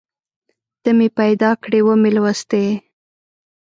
[0.81, 2.65] ته مې پیدا کړې ومې لوستې